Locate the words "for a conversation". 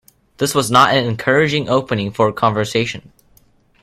2.09-3.11